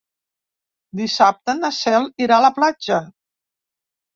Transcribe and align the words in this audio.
Dissabte 1.01 1.55
na 1.59 1.71
Cel 1.81 2.09
irà 2.27 2.41
a 2.41 2.43
la 2.47 2.53
platja. 2.59 2.99